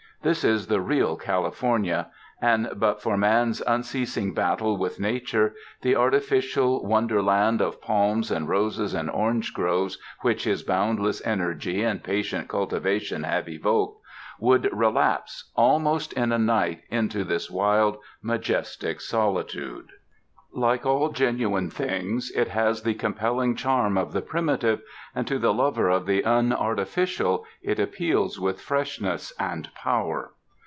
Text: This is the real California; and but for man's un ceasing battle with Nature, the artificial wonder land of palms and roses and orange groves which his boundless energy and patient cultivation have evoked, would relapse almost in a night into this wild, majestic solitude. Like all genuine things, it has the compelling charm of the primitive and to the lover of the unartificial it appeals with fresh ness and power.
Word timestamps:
This 0.23 0.43
is 0.43 0.67
the 0.67 0.79
real 0.81 1.15
California; 1.15 2.11
and 2.39 2.69
but 2.75 3.01
for 3.01 3.17
man's 3.17 3.59
un 3.63 3.81
ceasing 3.81 4.35
battle 4.35 4.77
with 4.77 4.99
Nature, 4.99 5.55
the 5.81 5.95
artificial 5.95 6.85
wonder 6.85 7.23
land 7.23 7.59
of 7.59 7.81
palms 7.81 8.29
and 8.29 8.47
roses 8.47 8.93
and 8.93 9.09
orange 9.09 9.51
groves 9.51 9.97
which 10.19 10.43
his 10.43 10.61
boundless 10.61 11.25
energy 11.25 11.81
and 11.81 12.03
patient 12.03 12.47
cultivation 12.49 13.23
have 13.23 13.49
evoked, 13.49 13.99
would 14.39 14.69
relapse 14.71 15.49
almost 15.55 16.13
in 16.13 16.31
a 16.31 16.37
night 16.37 16.81
into 16.91 17.23
this 17.23 17.49
wild, 17.49 17.97
majestic 18.21 19.01
solitude. 19.01 19.89
Like 20.53 20.85
all 20.85 21.11
genuine 21.13 21.69
things, 21.69 22.29
it 22.35 22.49
has 22.49 22.81
the 22.83 22.93
compelling 22.95 23.55
charm 23.55 23.97
of 23.97 24.11
the 24.11 24.21
primitive 24.21 24.81
and 25.15 25.25
to 25.25 25.39
the 25.39 25.53
lover 25.53 25.87
of 25.87 26.05
the 26.05 26.23
unartificial 26.25 27.45
it 27.61 27.79
appeals 27.79 28.37
with 28.37 28.59
fresh 28.59 28.99
ness 28.99 29.31
and 29.39 29.73
power. 29.75 30.33